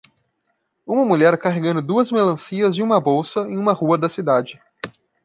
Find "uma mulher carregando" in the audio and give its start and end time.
0.83-1.79